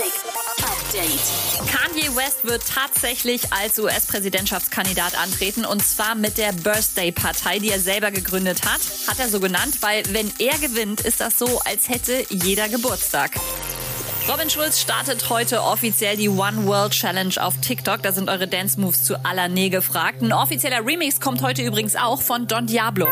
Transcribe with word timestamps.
Music 0.00 0.12
Update. 0.62 1.70
Kanye 1.70 2.16
West 2.16 2.46
wird 2.46 2.62
tatsächlich 2.66 3.52
als 3.52 3.78
US-Präsidentschaftskandidat 3.78 5.18
antreten 5.18 5.66
und 5.66 5.84
zwar 5.84 6.14
mit 6.14 6.38
der 6.38 6.52
Birthday-Partei, 6.52 7.58
die 7.58 7.70
er 7.70 7.80
selber 7.80 8.10
gegründet 8.10 8.62
hat. 8.64 8.80
Hat 9.08 9.18
er 9.18 9.28
so 9.28 9.40
genannt, 9.40 9.78
weil 9.82 10.02
wenn 10.12 10.32
er 10.38 10.56
gewinnt, 10.58 11.02
ist 11.02 11.20
das 11.20 11.38
so, 11.38 11.60
als 11.66 11.90
hätte 11.90 12.24
jeder 12.30 12.70
Geburtstag. 12.70 13.32
Robin 14.26 14.48
Schulz 14.48 14.80
startet 14.80 15.28
heute 15.28 15.62
offiziell 15.62 16.16
die 16.16 16.30
One 16.30 16.64
World 16.64 16.92
Challenge 16.92 17.34
auf 17.38 17.58
TikTok. 17.60 18.02
Da 18.02 18.12
sind 18.12 18.30
eure 18.30 18.48
Dance 18.48 18.80
Moves 18.80 19.04
zu 19.04 19.22
aller 19.24 19.48
Nähe 19.48 19.70
gefragt. 19.70 20.22
Ein 20.22 20.32
offizieller 20.32 20.86
Remix 20.86 21.20
kommt 21.20 21.42
heute 21.42 21.60
übrigens 21.62 21.96
auch 21.96 22.22
von 22.22 22.46
Don 22.46 22.66
Diablo. 22.66 23.06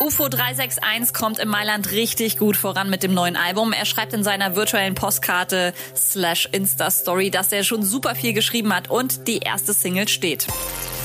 UFO 0.00 0.28
361 0.28 1.14
kommt 1.14 1.38
in 1.38 1.48
Mailand 1.48 1.90
richtig 1.92 2.38
gut 2.38 2.56
voran 2.56 2.90
mit 2.90 3.02
dem 3.02 3.14
neuen 3.14 3.36
Album. 3.36 3.72
Er 3.72 3.86
schreibt 3.86 4.12
in 4.12 4.24
seiner 4.24 4.56
virtuellen 4.56 4.94
Postkarte 4.94 5.72
slash 5.96 6.48
Insta-Story, 6.50 7.30
dass 7.30 7.52
er 7.52 7.64
schon 7.64 7.82
super 7.82 8.14
viel 8.14 8.32
geschrieben 8.32 8.74
hat 8.74 8.90
und 8.90 9.28
die 9.28 9.38
erste 9.38 9.72
Single 9.72 10.08
steht. 10.08 10.46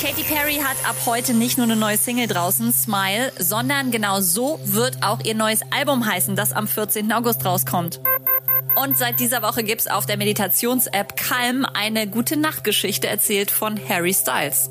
Katy 0.00 0.24
Perry 0.24 0.56
hat 0.56 0.76
ab 0.84 0.96
heute 1.06 1.32
nicht 1.32 1.58
nur 1.58 1.64
eine 1.64 1.76
neue 1.76 1.96
Single 1.96 2.26
draußen, 2.26 2.72
Smile, 2.72 3.32
sondern 3.38 3.92
genau 3.92 4.20
so 4.20 4.58
wird 4.64 5.02
auch 5.02 5.20
ihr 5.24 5.34
neues 5.34 5.60
Album 5.70 6.04
heißen, 6.04 6.34
das 6.34 6.52
am 6.52 6.66
14. 6.66 7.12
August 7.12 7.44
rauskommt. 7.44 8.00
Und 8.74 8.96
seit 8.96 9.20
dieser 9.20 9.42
Woche 9.42 9.62
gibt's 9.62 9.86
auf 9.86 10.06
der 10.06 10.16
Meditations-App 10.16 11.16
Calm 11.16 11.64
eine 11.72 12.08
gute 12.08 12.36
Nachtgeschichte 12.36 13.06
erzählt 13.06 13.50
von 13.50 13.78
Harry 13.88 14.14
Styles. 14.14 14.70